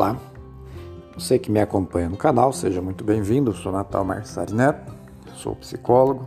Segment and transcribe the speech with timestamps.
[0.00, 0.16] Olá,
[1.14, 3.50] você que me acompanha no canal, seja muito bem-vindo.
[3.50, 4.90] Eu sou Natal Marçari Neto,
[5.34, 6.26] sou psicólogo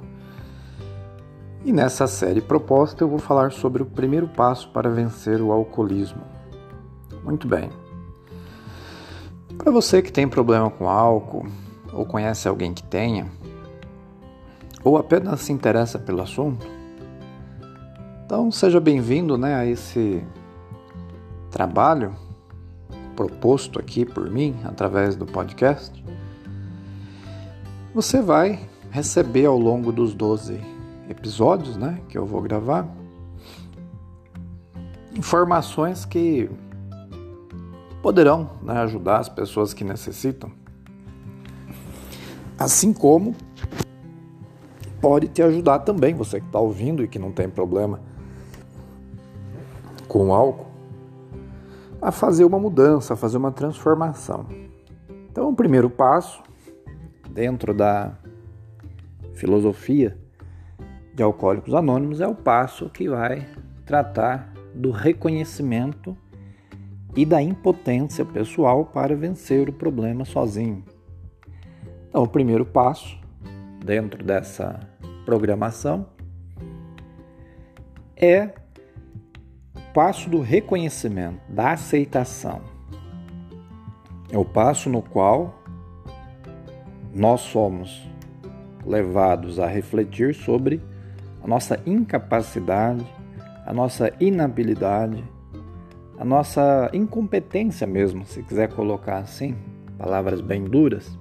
[1.66, 6.22] e nessa série proposta eu vou falar sobre o primeiro passo para vencer o alcoolismo.
[7.24, 7.72] Muito bem.
[9.58, 11.48] Para você que tem problema com álcool
[11.92, 13.26] ou conhece alguém que tenha,
[14.84, 16.64] ou apenas se interessa pelo assunto,
[18.24, 20.24] então seja bem-vindo né, a esse
[21.50, 22.14] trabalho
[23.16, 26.04] proposto aqui por mim através do podcast,
[27.94, 30.60] você vai receber ao longo dos 12
[31.10, 32.88] episódios né, que eu vou gravar
[35.16, 36.50] informações que
[38.02, 40.52] poderão né, ajudar as pessoas que necessitam,
[42.58, 43.36] assim como
[45.00, 48.00] pode te ajudar também, você que está ouvindo e que não tem problema
[50.08, 50.73] com álcool
[52.04, 54.46] a fazer uma mudança, a fazer uma transformação.
[55.32, 56.44] Então, o primeiro passo,
[57.30, 58.12] dentro da
[59.34, 60.18] filosofia
[61.16, 63.48] de Alcoólicos Anônimos, é o passo que vai
[63.86, 66.16] tratar do reconhecimento
[67.16, 70.84] e da impotência pessoal para vencer o problema sozinho.
[72.10, 73.18] Então, o primeiro passo,
[73.84, 74.78] dentro dessa
[75.26, 76.06] programação,
[78.18, 78.54] é
[79.94, 82.62] passo do reconhecimento, da aceitação.
[84.32, 85.64] É o passo no qual
[87.14, 88.10] nós somos
[88.84, 90.82] levados a refletir sobre
[91.44, 93.06] a nossa incapacidade,
[93.66, 95.24] a nossa inabilidade,
[96.18, 99.56] a nossa incompetência mesmo, se quiser colocar assim,
[99.98, 101.18] palavras bem duras.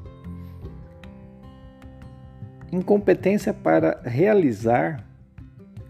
[2.73, 5.07] Incompetência para realizar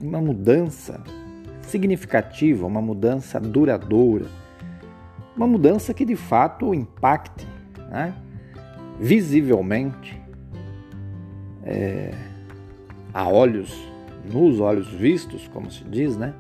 [0.01, 1.01] uma mudança
[1.63, 4.27] significativa, uma mudança duradoura,
[5.37, 7.47] uma mudança que de fato impacte
[7.91, 8.15] né,
[8.99, 10.21] visivelmente
[11.65, 12.13] é,
[13.13, 13.73] a olhos,
[14.33, 16.35] nos olhos vistos, como se diz, né,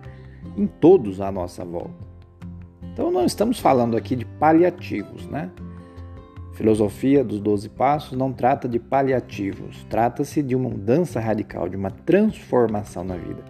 [0.57, 2.13] em todos à nossa volta.
[2.93, 5.51] Então não estamos falando aqui de paliativos, né?
[6.53, 11.91] Filosofia dos Doze Passos não trata de paliativos, trata-se de uma mudança radical, de uma
[11.91, 13.43] transformação na vida.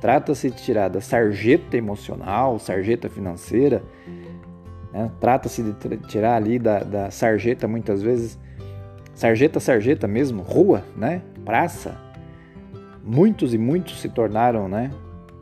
[0.00, 3.82] Trata-se de tirar da sarjeta emocional, sarjeta financeira,
[4.92, 5.10] né?
[5.20, 8.38] trata-se de tirar ali da, da sarjeta, muitas vezes,
[9.14, 11.22] sarjeta, sarjeta mesmo, rua, né?
[11.44, 11.96] praça.
[13.02, 14.90] Muitos e muitos se tornaram né?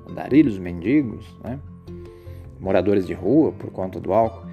[0.09, 1.59] andarilhos, mendigos, né?
[2.61, 4.45] moradores de rua por conta do álcool.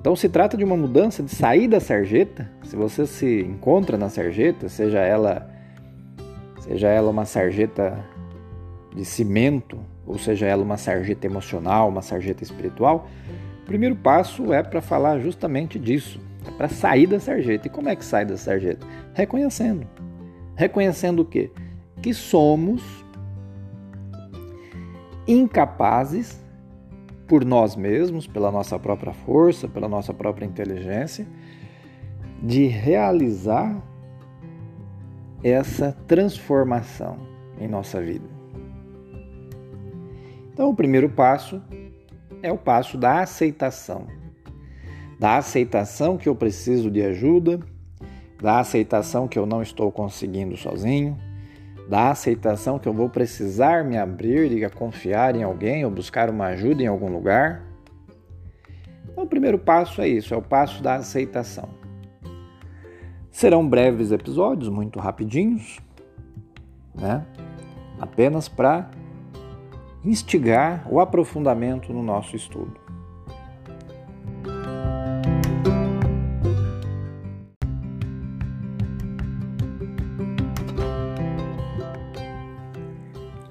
[0.00, 2.48] Então se trata de uma mudança de sair da sarjeta.
[2.62, 5.50] Se você se encontra na sarjeta, seja ela
[6.60, 7.98] seja ela uma sarjeta
[8.94, 13.08] de cimento, ou seja ela uma sarjeta emocional, uma sarjeta espiritual,
[13.62, 17.66] o primeiro passo é para falar justamente disso, é para sair da sarjeta.
[17.68, 18.86] E como é que sai da sarjeta?
[19.12, 19.86] Reconhecendo.
[20.56, 21.50] Reconhecendo o quê?
[22.00, 22.82] Que somos
[25.26, 26.42] incapazes
[27.26, 31.26] por nós mesmos, pela nossa própria força, pela nossa própria inteligência,
[32.42, 33.76] de realizar
[35.44, 37.18] essa transformação
[37.60, 38.37] em nossa vida.
[40.58, 41.62] Então, o primeiro passo
[42.42, 44.08] é o passo da aceitação.
[45.16, 47.60] Da aceitação que eu preciso de ajuda,
[48.42, 51.16] da aceitação que eu não estou conseguindo sozinho,
[51.88, 56.46] da aceitação que eu vou precisar me abrir e confiar em alguém ou buscar uma
[56.46, 57.62] ajuda em algum lugar.
[59.08, 61.68] Então, o primeiro passo é isso, é o passo da aceitação.
[63.30, 65.78] Serão breves episódios, muito rapidinhos,
[66.96, 67.24] né?
[68.00, 68.90] Apenas para
[70.04, 72.72] instigar o aprofundamento no nosso estudo.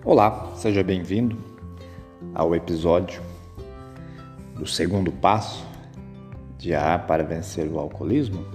[0.03, 1.37] Olá, seja bem-vindo
[2.33, 3.21] ao episódio
[4.55, 5.67] do segundo passo
[6.57, 8.45] de A para vencer o alcoolismo.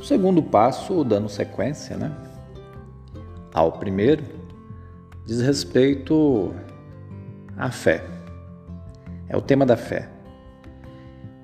[0.00, 2.16] O segundo passo, dando sequência, né?
[3.52, 4.24] Ao primeiro,
[5.26, 6.54] diz respeito
[7.56, 8.04] à fé.
[9.28, 10.08] É o tema da fé.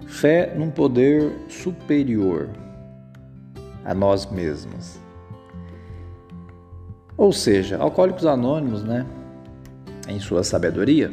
[0.06, 2.48] Fé num poder superior
[3.84, 5.00] a nós mesmos.
[7.16, 9.04] Ou seja, Alcoólicos Anônimos, né,
[10.08, 11.10] em sua sabedoria,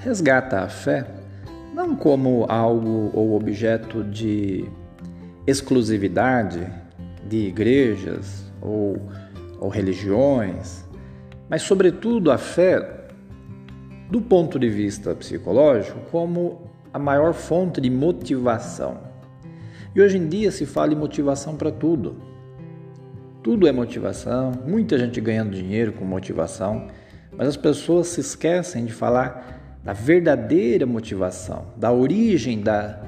[0.00, 1.06] resgata a fé
[1.74, 4.64] não como algo ou objeto de
[5.46, 6.66] exclusividade
[7.28, 8.96] de igrejas ou,
[9.60, 10.85] ou religiões,
[11.48, 13.06] mas, sobretudo, a fé,
[14.10, 18.98] do ponto de vista psicológico, como a maior fonte de motivação.
[19.94, 22.16] E hoje em dia se fala em motivação para tudo.
[23.42, 26.88] Tudo é motivação, muita gente ganhando dinheiro com motivação,
[27.36, 33.00] mas as pessoas se esquecem de falar da verdadeira motivação, da origem da,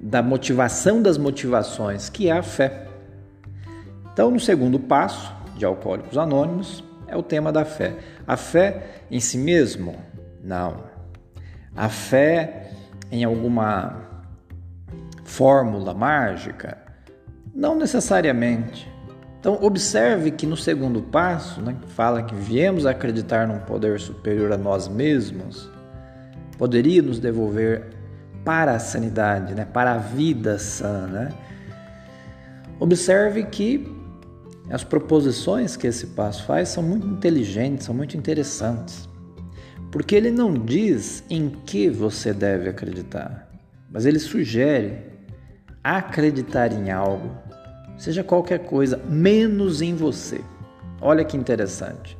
[0.00, 2.88] da motivação das motivações, que é a fé.
[4.12, 6.82] Então, no segundo passo de Alcoólicos Anônimos,
[7.14, 7.94] é o tema da fé.
[8.26, 9.94] A fé em si mesmo?
[10.42, 10.82] Não.
[11.74, 12.72] A fé
[13.10, 14.02] em alguma
[15.24, 16.76] fórmula mágica?
[17.54, 18.92] Não necessariamente.
[19.38, 24.50] Então, observe que no segundo passo, né, fala que viemos a acreditar num poder superior
[24.52, 25.70] a nós mesmos,
[26.58, 27.90] poderia nos devolver
[28.44, 31.06] para a sanidade, né, para a vida sã.
[31.06, 31.28] Né?
[32.80, 33.93] Observe que
[34.70, 39.08] as proposições que esse passo faz são muito inteligentes, são muito interessantes,
[39.90, 43.48] porque ele não diz em que você deve acreditar,
[43.90, 44.98] mas ele sugere
[45.82, 47.44] acreditar em algo
[47.96, 50.40] seja qualquer coisa, menos em você.
[51.00, 52.16] Olha que interessante.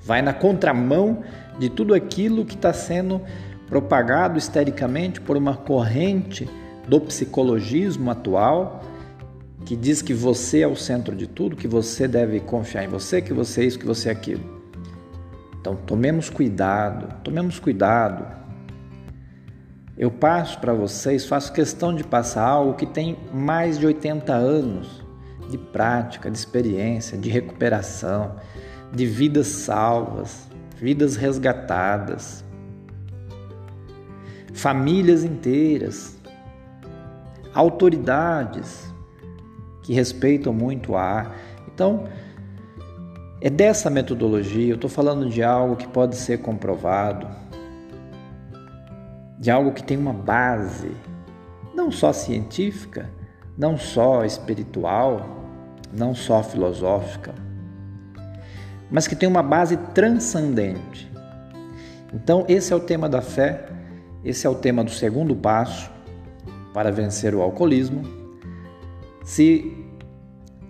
[0.00, 1.22] Vai na contramão
[1.58, 3.20] de tudo aquilo que está sendo
[3.66, 6.48] propagado histericamente por uma corrente
[6.86, 8.82] do psicologismo atual
[9.68, 13.20] que diz que você é o centro de tudo, que você deve confiar em você,
[13.20, 14.42] que você é isso, que você é aquilo.
[15.60, 18.26] Então, tomemos cuidado, tomemos cuidado.
[19.94, 25.04] Eu passo para vocês, faço questão de passar algo que tem mais de 80 anos
[25.50, 28.36] de prática, de experiência, de recuperação,
[28.90, 30.48] de vidas salvas,
[30.78, 32.42] vidas resgatadas,
[34.54, 36.16] famílias inteiras,
[37.52, 38.88] autoridades
[39.88, 41.36] que respeitam muito a ar.
[41.66, 42.04] Então,
[43.40, 47.26] é dessa metodologia, eu estou falando de algo que pode ser comprovado,
[49.38, 50.90] de algo que tem uma base,
[51.74, 53.08] não só científica,
[53.56, 55.26] não só espiritual,
[55.90, 57.32] não só filosófica,
[58.90, 61.10] mas que tem uma base transcendente.
[62.12, 63.64] Então, esse é o tema da fé,
[64.22, 65.90] esse é o tema do segundo passo
[66.74, 68.17] para vencer o alcoolismo.
[69.28, 69.76] Se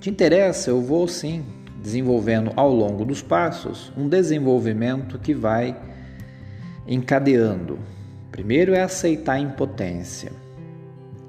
[0.01, 1.45] te interessa, eu vou sim
[1.81, 5.81] desenvolvendo ao longo dos passos um desenvolvimento que vai
[6.85, 7.79] encadeando.
[8.33, 10.33] Primeiro é aceitar a impotência.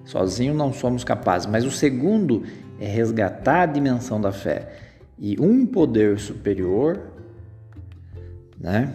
[0.03, 2.45] Sozinho não somos capazes, mas o segundo
[2.79, 4.67] é resgatar a dimensão da fé
[5.15, 7.11] e um poder superior,
[8.59, 8.91] né?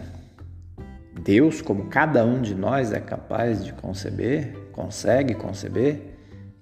[1.23, 6.14] Deus, como cada um de nós é capaz de conceber, consegue conceber,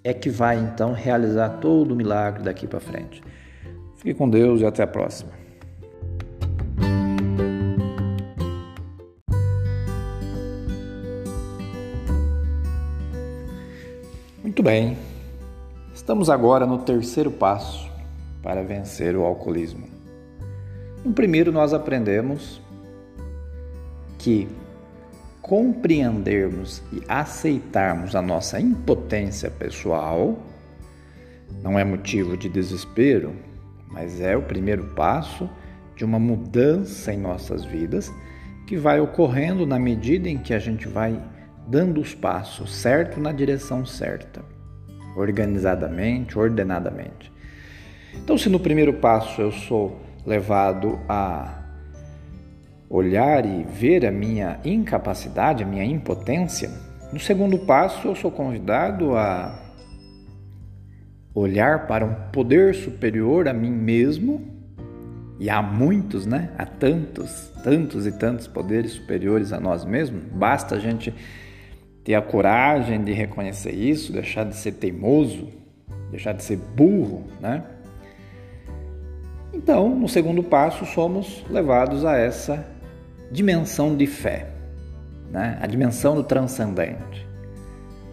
[0.03, 3.23] é que vai então realizar todo o milagre daqui para frente.
[3.95, 5.31] Fique com Deus e até a próxima.
[14.43, 14.97] Muito bem.
[15.95, 17.89] Estamos agora no terceiro passo
[18.41, 19.87] para vencer o alcoolismo.
[21.03, 22.61] No primeiro, nós aprendemos
[24.19, 24.47] que
[25.43, 30.41] compreendermos e aceitarmos a nossa impotência pessoal
[31.61, 33.35] não é motivo de desespero,
[33.91, 35.49] mas é o primeiro passo
[35.97, 38.11] de uma mudança em nossas vidas
[38.65, 41.21] que vai ocorrendo na medida em que a gente vai
[41.67, 44.43] dando os passos certo na direção certa
[45.15, 47.31] organizadamente, ordenadamente.
[48.15, 51.62] Então, se no primeiro passo eu sou levado a
[52.95, 56.69] olhar e ver a minha incapacidade, a minha impotência,
[57.11, 59.59] no segundo passo eu sou convidado a
[61.33, 64.47] olhar para um poder superior a mim mesmo,
[65.39, 66.51] e há muitos, né?
[66.55, 70.23] Há tantos, tantos e tantos poderes superiores a nós mesmos.
[70.25, 71.11] Basta a gente
[72.03, 75.47] ter a coragem de reconhecer isso, deixar de ser teimoso,
[76.11, 77.63] deixar de ser burro, né?
[79.51, 82.72] Então, no segundo passo, somos levados a essa
[83.33, 84.47] dimensão de fé,
[85.31, 85.57] né?
[85.59, 87.27] a dimensão do transcendente.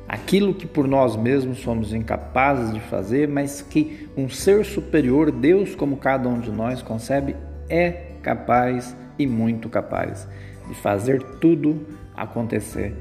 [0.08, 5.74] Aquilo que por nós mesmos somos incapazes de fazer, mas que um ser superior, Deus,
[5.74, 7.36] como cada um de nós concebe,
[7.68, 7.90] é
[8.22, 10.26] capaz e muito capaz
[10.66, 11.86] de fazer tudo
[12.16, 12.96] acontecer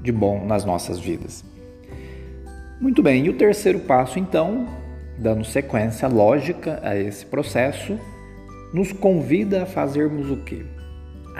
[0.00, 1.44] de bom nas nossas vidas.
[2.80, 4.66] Muito bem, e o terceiro passo, então,
[5.18, 7.98] dando sequência lógica a esse processo,
[8.72, 10.64] nos convida a fazermos o quê?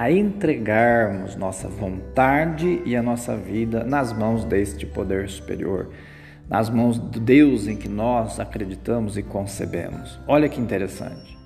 [0.01, 5.91] A entregarmos nossa vontade e a nossa vida nas mãos deste poder superior,
[6.49, 10.19] nas mãos de Deus em que nós acreditamos e concebemos.
[10.27, 11.37] Olha que interessante.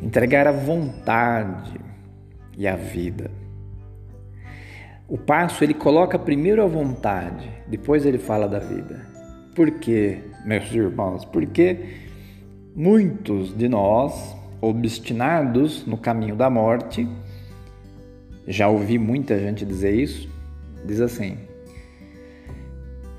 [0.00, 1.80] Entregar a vontade
[2.56, 3.28] e a vida.
[5.08, 9.04] o passo ele coloca primeiro a vontade, depois ele fala da vida.
[9.56, 11.24] Por quê, meus irmãos?
[11.24, 11.96] Porque
[12.72, 17.04] muitos de nós, obstinados no caminho da morte,
[18.48, 20.28] já ouvi muita gente dizer isso,
[20.84, 21.38] diz assim: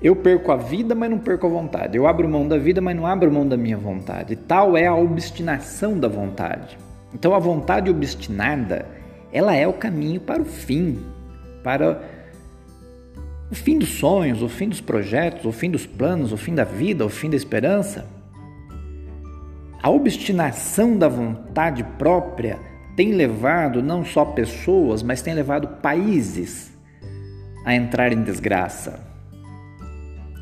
[0.01, 1.97] eu perco a vida, mas não perco a vontade.
[1.97, 4.35] Eu abro mão da vida, mas não abro mão da minha vontade.
[4.35, 6.77] Tal é a obstinação da vontade.
[7.13, 8.85] Então a vontade obstinada,
[9.31, 10.99] ela é o caminho para o fim,
[11.61, 12.01] para
[13.51, 16.63] o fim dos sonhos, o fim dos projetos, o fim dos planos, o fim da
[16.63, 18.05] vida, o fim da esperança.
[19.83, 22.57] A obstinação da vontade própria
[22.99, 26.69] tem levado não só pessoas, mas tem levado países
[27.63, 28.99] a entrar em desgraça.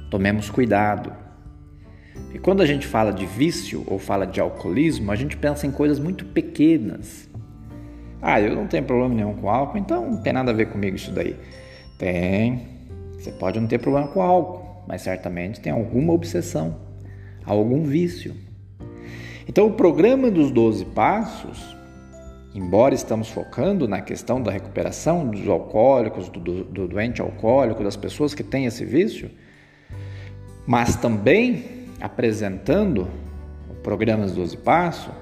[0.10, 1.14] Tomemos cuidado.
[2.34, 5.72] E quando a gente fala de vício ou fala de alcoolismo, a gente pensa em
[5.72, 7.30] coisas muito pequenas.
[8.20, 10.96] Ah, eu não tenho problema nenhum com álcool, então não tem nada a ver comigo
[10.96, 11.36] isso daí.
[12.00, 12.70] Tem.
[13.20, 16.76] Você pode não ter problema com álcool, mas certamente tem alguma obsessão,
[17.46, 18.34] algum vício.
[19.48, 21.77] Então, o programa dos 12 passos,
[22.58, 27.96] embora estamos focando na questão da recuperação dos alcoólicos, do, do, do doente alcoólico, das
[27.96, 29.30] pessoas que têm esse vício,
[30.66, 33.08] mas também apresentando
[33.84, 35.14] Programas 12 Passos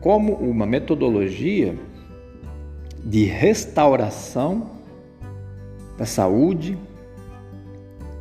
[0.00, 1.74] como uma metodologia
[3.04, 4.78] de restauração
[5.98, 6.78] da saúde,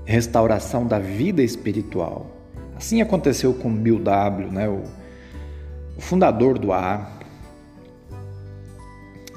[0.03, 2.25] restauração da vida espiritual.
[2.75, 4.81] Assim aconteceu com Bill W., né, o
[5.99, 7.16] fundador do AA.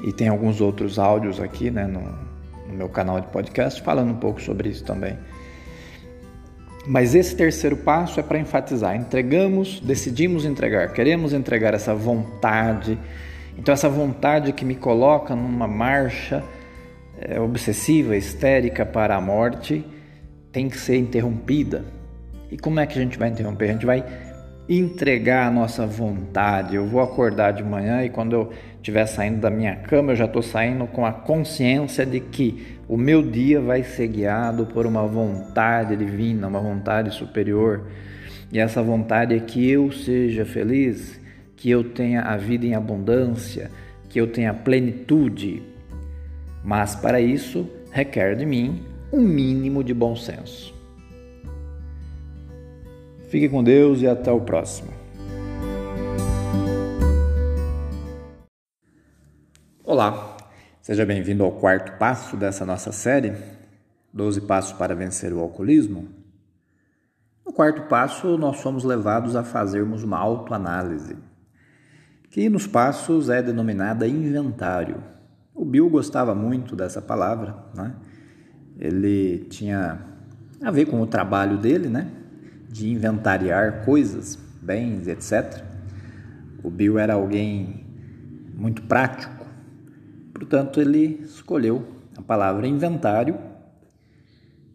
[0.03, 2.01] E tem alguns outros áudios aqui né, no,
[2.69, 5.17] no meu canal de podcast falando um pouco sobre isso também.
[6.87, 12.99] Mas esse terceiro passo é para enfatizar: entregamos, decidimos entregar, queremos entregar essa vontade.
[13.59, 16.43] Então, essa vontade que me coloca numa marcha
[17.21, 19.85] é, obsessiva, histérica para a morte,
[20.51, 21.85] tem que ser interrompida.
[22.51, 23.69] E como é que a gente vai interromper?
[23.69, 24.05] A gente vai
[24.79, 26.77] entregar a nossa vontade.
[26.77, 30.27] Eu vou acordar de manhã e quando eu estiver saindo da minha cama, eu já
[30.27, 35.07] estou saindo com a consciência de que o meu dia vai ser guiado por uma
[35.07, 37.89] vontade divina, uma vontade superior.
[38.53, 41.21] E essa vontade é que eu seja feliz,
[41.57, 43.71] que eu tenha a vida em abundância,
[44.09, 45.63] que eu tenha plenitude.
[46.65, 50.80] Mas para isso requer de mim um mínimo de bom senso.
[53.31, 54.89] Fique com Deus e até o próximo.
[59.85, 60.37] Olá,
[60.83, 63.33] seja bem-vindo ao quarto passo dessa nossa série,
[64.13, 66.09] 12 Passos para Vencer o Alcoolismo.
[67.47, 71.17] No quarto passo, nós somos levados a fazermos uma autoanálise,
[72.31, 75.05] que nos passos é denominada inventário.
[75.55, 77.95] O Bill gostava muito dessa palavra, né?
[78.77, 80.01] Ele tinha
[80.61, 82.17] a ver com o trabalho dele, né?
[82.71, 85.65] De inventariar coisas, bens, etc.
[86.63, 87.85] O Bill era alguém
[88.55, 89.45] muito prático,
[90.33, 91.87] portanto, ele escolheu
[92.17, 93.39] a palavra inventário,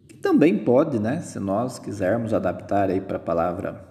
[0.06, 3.86] que também pode, né, se nós quisermos adaptar aí para a palavra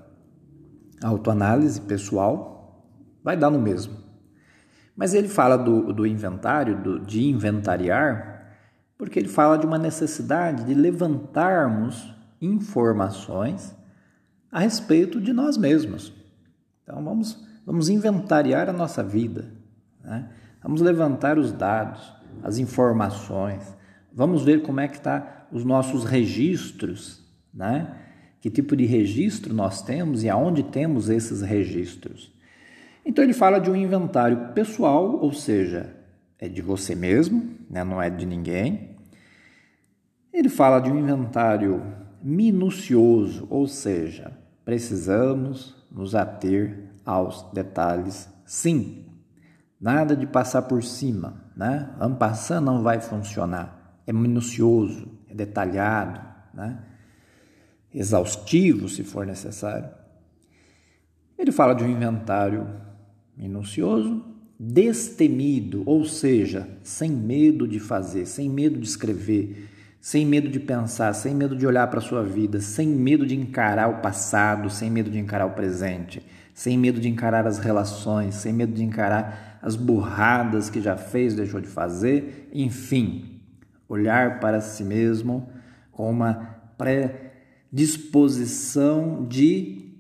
[1.04, 2.86] autoanálise pessoal,
[3.24, 3.94] vai dar no mesmo.
[4.96, 8.54] Mas ele fala do, do inventário, do, de inventariar,
[8.98, 13.76] porque ele fala de uma necessidade de levantarmos informações
[14.56, 16.14] a respeito de nós mesmos.
[16.82, 19.52] Então vamos, vamos inventariar a nossa vida,
[20.02, 20.30] né?
[20.64, 23.76] vamos levantar os dados, as informações,
[24.14, 27.22] vamos ver como é que está os nossos registros,
[27.54, 27.98] né?
[28.40, 32.32] que tipo de registro nós temos e aonde temos esses registros.
[33.06, 35.94] Então ele fala de um inventário pessoal, ou seja,
[36.40, 37.84] é de você mesmo, né?
[37.84, 38.92] não é de ninguém.
[40.32, 41.84] Ele fala de um inventário
[42.24, 49.06] minucioso, ou seja, precisamos nos ater aos detalhes, sim.
[49.80, 51.96] Nada de passar por cima, né?
[52.00, 54.02] Ampassando não vai funcionar.
[54.08, 56.20] É minucioso, é detalhado,
[56.54, 56.84] né?
[57.94, 59.90] Exaustivo, se for necessário.
[61.38, 62.68] Ele fala de um inventário
[63.38, 64.26] minucioso,
[64.60, 69.70] destemido, ou seja, sem medo de fazer, sem medo de escrever,
[70.06, 73.36] sem medo de pensar, sem medo de olhar para a sua vida, sem medo de
[73.36, 78.36] encarar o passado, sem medo de encarar o presente, sem medo de encarar as relações,
[78.36, 83.42] sem medo de encarar as burradas que já fez, deixou de fazer, enfim,
[83.90, 85.50] olhar para si mesmo
[85.92, 89.92] com uma predisposição de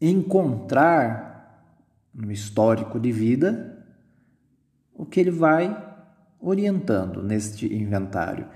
[0.00, 1.68] encontrar
[2.14, 3.84] no histórico de vida
[4.94, 5.76] o que ele vai
[6.40, 8.46] orientando neste inventário?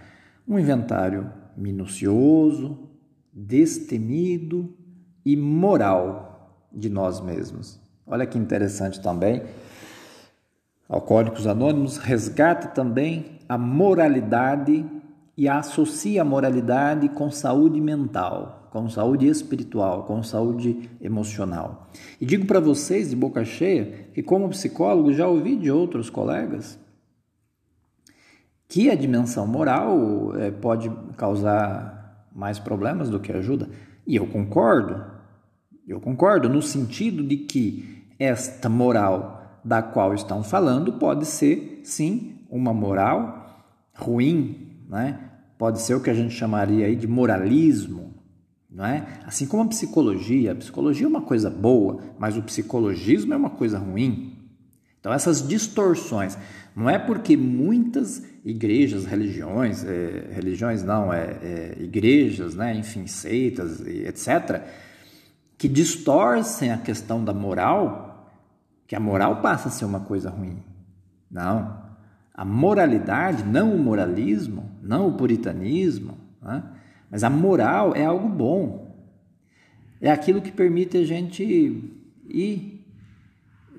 [0.46, 2.78] Um inventário minucioso,
[3.32, 4.74] destemido
[5.24, 7.80] e moral de nós mesmos.
[8.06, 9.42] Olha que interessante também.
[10.86, 14.84] Alcoólicos Anônimos resgata também a moralidade
[15.36, 21.88] e associa a moralidade com saúde mental, com saúde espiritual, com saúde emocional.
[22.20, 26.78] E digo para vocês de boca cheia que, como psicólogo, já ouvi de outros colegas
[28.74, 33.68] que a dimensão moral é, pode causar mais problemas do que ajuda.
[34.04, 35.00] E eu concordo,
[35.86, 42.40] eu concordo no sentido de que esta moral da qual estão falando pode ser, sim,
[42.50, 43.64] uma moral
[43.94, 45.20] ruim, né?
[45.56, 48.12] pode ser o que a gente chamaria aí de moralismo,
[48.68, 49.06] não é?
[49.24, 53.50] Assim como a psicologia, a psicologia é uma coisa boa, mas o psicologismo é uma
[53.50, 54.33] coisa ruim.
[55.04, 56.38] Então essas distorções,
[56.74, 63.86] não é porque muitas igrejas, religiões, é, religiões não, é, é, igrejas, né, enfim, seitas,
[63.86, 64.62] etc.,
[65.58, 68.32] que distorcem a questão da moral,
[68.86, 70.64] que a moral passa a ser uma coisa ruim.
[71.30, 71.84] Não.
[72.32, 76.62] A moralidade, não o moralismo, não o puritanismo, né?
[77.10, 78.96] mas a moral é algo bom.
[80.00, 81.44] É aquilo que permite a gente
[82.26, 82.73] ir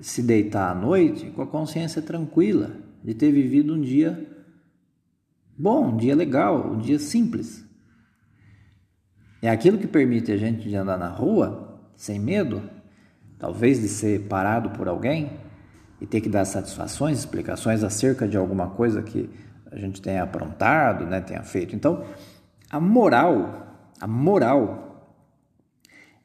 [0.00, 4.26] se deitar à noite com a consciência tranquila de ter vivido um dia
[5.56, 7.64] bom, um dia legal, um dia simples.
[9.40, 12.62] É aquilo que permite a gente de andar na rua sem medo,
[13.38, 15.38] talvez de ser parado por alguém,
[16.00, 19.30] e ter que dar satisfações, explicações acerca de alguma coisa que
[19.70, 21.74] a gente tenha aprontado, né, tenha feito.
[21.74, 22.04] Então,
[22.70, 24.85] a moral, a moral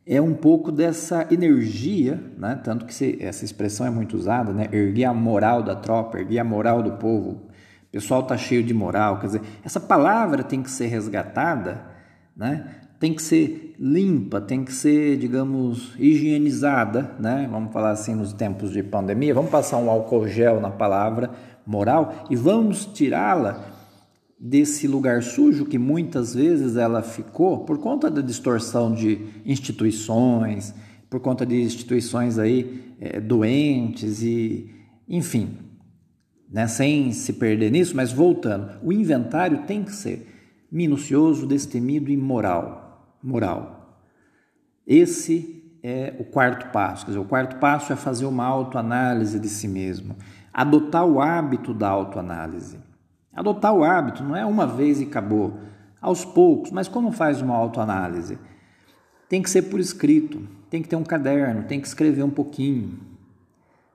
[0.06, 4.68] é um pouco dessa energia, né, tanto que se, essa expressão é muito usada, né,
[4.72, 7.48] erguer a moral da tropa, erguer a moral do povo.
[7.88, 11.86] O pessoal está cheio de moral, quer dizer, essa palavra tem que ser resgatada,
[12.36, 17.48] né, tem que ser limpa, tem que ser, digamos, higienizada, né?
[17.50, 21.32] Vamos falar assim nos tempos de pandemia, vamos passar um álcool gel na palavra
[21.66, 23.71] moral e vamos tirá-la
[24.44, 30.74] desse lugar sujo que muitas vezes ela ficou por conta da distorção de instituições,
[31.10, 34.70] por conta de instituições aí é, doentes e,
[35.08, 35.58] enfim,
[36.50, 36.68] né?
[36.68, 40.28] Sem se perder nisso, mas voltando, o inventário tem que ser
[40.72, 42.82] minucioso, destemido e moral
[43.22, 44.00] moral.
[44.86, 47.06] Esse é o quarto passo.
[47.06, 50.16] Quer dizer, o quarto passo é fazer uma autoanálise de si mesmo,
[50.54, 52.78] adotar o hábito da autoanálise.
[53.34, 55.58] Adotar o hábito não é uma vez e acabou,
[56.02, 58.38] aos poucos, mas como faz uma autoanálise?
[59.30, 63.00] Tem que ser por escrito, tem que ter um caderno, tem que escrever um pouquinho.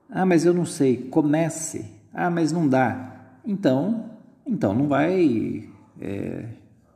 [0.09, 1.85] Ah, mas eu não sei, comece.
[2.13, 3.15] Ah, mas não dá.
[3.45, 4.09] Então,
[4.45, 5.69] então não vai,
[5.99, 6.45] é,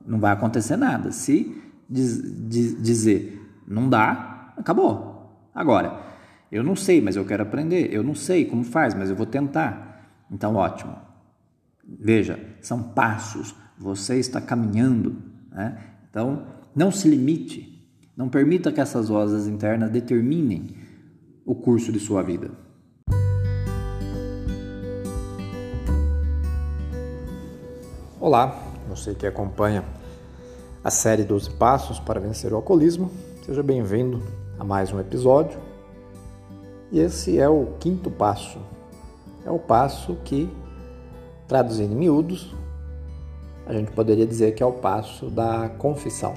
[0.05, 1.11] não vai acontecer nada.
[1.11, 5.29] Se diz, diz, dizer não dá, acabou.
[5.53, 6.01] Agora,
[6.51, 7.93] eu não sei, mas eu quero aprender.
[7.93, 10.09] Eu não sei como faz, mas eu vou tentar.
[10.31, 11.10] Então, ótimo.
[11.99, 13.53] Veja, são passos.
[13.77, 15.21] Você está caminhando.
[15.51, 15.77] Né?
[16.09, 17.67] Então, não se limite.
[18.15, 20.75] Não permita que essas vozes internas determinem
[21.45, 22.51] o curso de sua vida.
[28.19, 28.55] Olá,
[28.87, 29.83] você que acompanha
[30.83, 33.11] a série 12 Passos para Vencer o Alcoolismo.
[33.45, 34.21] Seja bem-vindo
[34.59, 35.59] a mais um episódio.
[36.91, 38.59] E esse é o quinto passo.
[39.43, 40.47] É o passo que,
[41.51, 42.55] traduzindo em miúdos,
[43.67, 46.33] a gente poderia dizer que é o passo da confissão.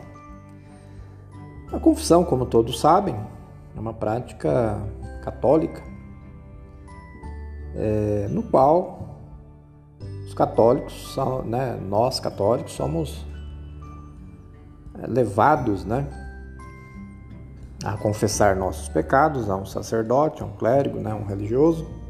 [1.72, 3.14] A confissão, como todos sabem,
[3.76, 4.76] é uma prática
[5.22, 5.80] católica
[7.76, 9.20] é, no qual
[10.26, 13.24] os católicos, são, né, nós católicos, somos
[15.00, 16.08] é, levados né,
[17.84, 22.02] a confessar nossos pecados a um sacerdote, a um clérigo, né, um religioso.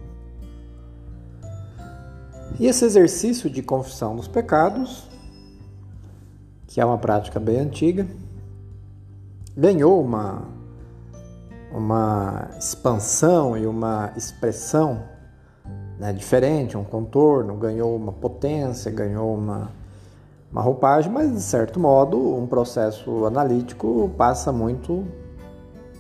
[2.59, 5.09] E esse exercício de confissão dos pecados,
[6.67, 8.07] que é uma prática bem antiga,
[9.57, 10.43] ganhou uma,
[11.73, 15.03] uma expansão e uma expressão
[15.99, 19.71] né, diferente, um contorno, ganhou uma potência, ganhou uma
[20.55, 25.05] uma roupagem, mas de certo modo um processo analítico passa muito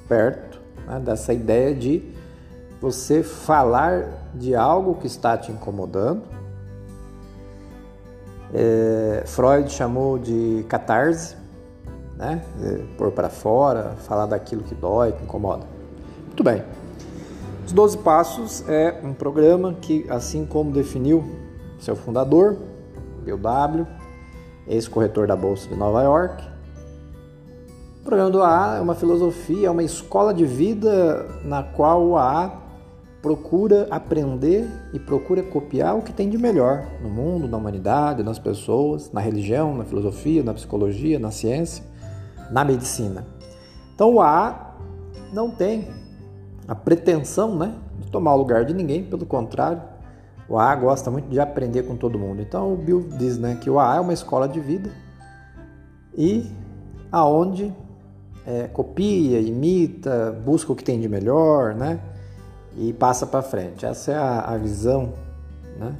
[0.08, 2.14] perto né, dessa ideia de
[2.80, 6.22] você falar de algo que está te incomodando.
[8.54, 11.36] É, Freud chamou de catarse,
[12.16, 12.40] né?
[12.96, 15.66] pôr para fora, falar daquilo que dói, que incomoda.
[16.26, 16.62] Muito bem.
[17.66, 21.24] Os 12 Passos é um programa que, assim como definiu
[21.80, 22.56] seu fundador,
[23.24, 23.86] Bill W.,
[24.68, 26.44] ex-corretor da Bolsa de Nova York.
[28.00, 32.16] O programa do AA é uma filosofia, é uma escola de vida na qual o
[32.16, 32.63] AA
[33.24, 38.38] procura aprender e procura copiar o que tem de melhor no mundo, na humanidade, nas
[38.38, 41.82] pessoas, na religião, na filosofia, na psicologia, na ciência,
[42.50, 43.24] na medicina.
[43.94, 44.76] Então o AA
[45.32, 45.88] não tem
[46.68, 49.80] a pretensão né, de tomar o lugar de ninguém, pelo contrário,
[50.46, 52.42] o AA gosta muito de aprender com todo mundo.
[52.42, 54.90] Então o Bill diz né, que o AA é uma escola de vida
[56.14, 56.52] e
[57.10, 57.72] aonde
[58.46, 61.98] é, copia, imita, busca o que tem de melhor, né?
[62.76, 63.86] E passa para frente.
[63.86, 65.14] Essa é a, a, visão,
[65.78, 65.96] né?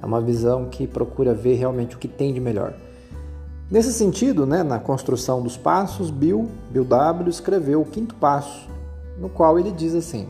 [0.00, 2.74] É uma visão que procura ver realmente o que tem de melhor.
[3.70, 8.68] Nesse sentido, né, na construção dos passos, Bill, Bill W escreveu o quinto passo,
[9.18, 10.28] no qual ele diz assim: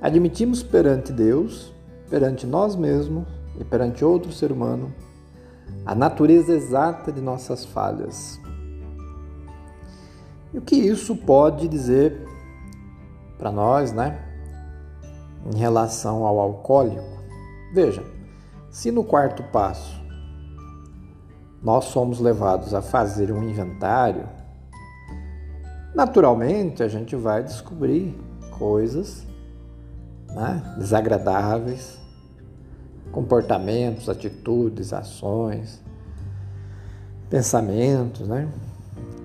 [0.00, 1.72] Admitimos perante Deus,
[2.10, 3.24] perante nós mesmos
[3.60, 4.92] e perante outro ser humano
[5.84, 8.40] a natureza exata de nossas falhas
[10.52, 12.26] e o que isso pode dizer
[13.38, 14.18] para nós, né?
[15.46, 17.02] Em relação ao alcoólico?
[17.72, 18.04] Veja,
[18.70, 20.00] se no quarto passo
[21.62, 24.28] nós somos levados a fazer um inventário,
[25.94, 28.18] naturalmente a gente vai descobrir
[28.58, 29.26] coisas
[30.34, 32.00] né, desagradáveis,
[33.12, 35.80] comportamentos, atitudes, ações,
[37.30, 38.48] pensamentos, né,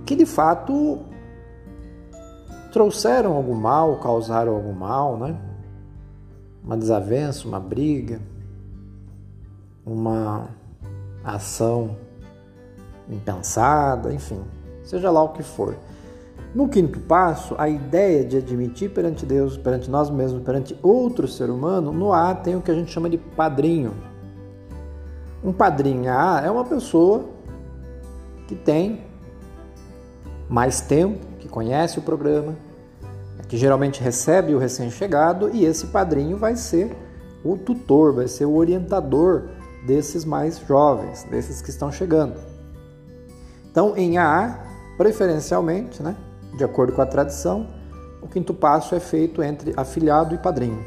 [0.06, 1.00] que de fato
[2.72, 5.36] trouxeram algum mal, causaram algum mal, né?
[6.68, 8.20] Uma desavença, uma briga,
[9.86, 10.50] uma
[11.24, 11.96] ação
[13.10, 14.42] impensada, enfim,
[14.84, 15.78] seja lá o que for.
[16.54, 21.50] No quinto passo, a ideia de admitir perante Deus, perante nós mesmos, perante outro ser
[21.50, 23.94] humano, no A tem o que a gente chama de padrinho.
[25.42, 27.30] Um padrinho A é uma pessoa
[28.46, 29.04] que tem
[30.50, 32.56] mais tempo, que conhece o programa,
[33.48, 36.96] que geralmente recebe o recém-chegado e esse padrinho vai ser
[37.44, 39.50] o tutor, vai ser o orientador
[39.86, 42.36] desses mais jovens, desses que estão chegando.
[43.72, 44.60] Então, em AA,
[44.98, 46.16] preferencialmente, né,
[46.58, 47.68] de acordo com a tradição,
[48.22, 50.84] o quinto passo é feito entre afilhado e padrinho.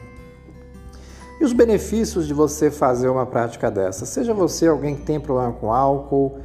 [1.41, 4.05] E os benefícios de você fazer uma prática dessa?
[4.05, 6.39] Seja você alguém que tem problema com álcool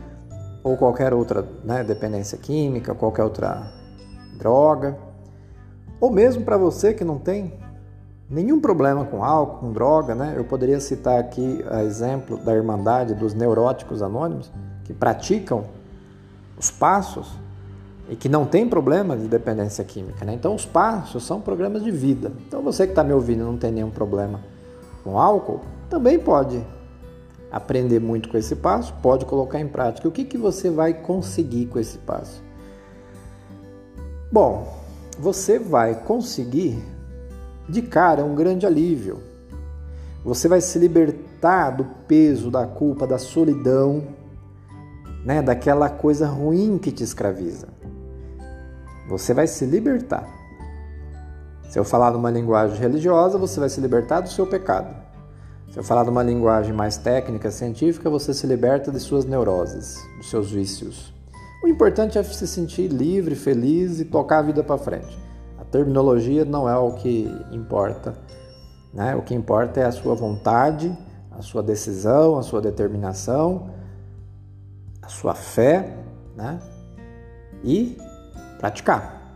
[0.63, 3.73] ou qualquer outra né, dependência química, qualquer outra
[4.37, 4.97] droga,
[5.99, 7.53] ou mesmo para você que não tem
[8.29, 10.33] nenhum problema com álcool, com droga, né?
[10.35, 14.51] Eu poderia citar aqui a exemplo da Irmandade dos Neuróticos Anônimos,
[14.83, 15.65] que praticam
[16.57, 17.31] os passos
[18.09, 20.33] e que não tem problema de dependência química, né?
[20.33, 22.31] Então os passos são programas de vida.
[22.47, 24.39] Então você que está me ouvindo não tem nenhum problema
[25.03, 26.63] com álcool, também pode
[27.51, 30.07] aprender muito com esse passo, pode colocar em prática.
[30.07, 32.43] O que, que você vai conseguir com esse passo?
[34.31, 34.84] Bom,
[35.19, 36.83] você vai conseguir
[37.67, 39.19] de cara um grande alívio.
[40.23, 44.03] Você vai se libertar do peso, da culpa, da solidão,
[45.23, 47.67] né, daquela coisa ruim que te escraviza.
[49.07, 50.27] Você vai se libertar.
[51.69, 54.95] Se eu falar numa linguagem religiosa, você vai se libertar do seu pecado.
[55.71, 60.29] Se eu falar numa linguagem mais técnica, científica, você se liberta de suas neuroses, dos
[60.29, 61.14] seus vícios.
[61.65, 65.17] O importante é se sentir livre, feliz e tocar a vida para frente.
[65.57, 68.13] A terminologia não é o que importa.
[68.93, 69.15] Né?
[69.15, 70.95] O que importa é a sua vontade,
[71.31, 73.71] a sua decisão, a sua determinação,
[75.01, 75.97] a sua fé
[76.35, 76.59] né?
[77.63, 77.97] e
[78.59, 79.35] praticar.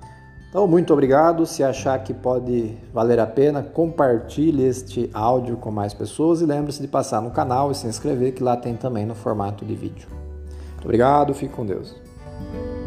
[0.49, 1.47] Então, muito obrigado.
[1.47, 6.79] Se achar que pode valer a pena, compartilhe este áudio com mais pessoas e lembre-se
[6.79, 10.07] de passar no canal e se inscrever, que lá tem também no formato de vídeo.
[10.73, 12.08] Muito obrigado, fique com Deus.
[12.39, 12.78] thank you